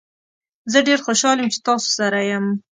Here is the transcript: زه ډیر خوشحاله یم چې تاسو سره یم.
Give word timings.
زه 0.71 0.79
ډیر 0.87 0.99
خوشحاله 1.05 1.39
یم 1.41 1.49
چې 1.53 1.59
تاسو 1.67 1.89
سره 1.99 2.19
یم. 2.29 2.45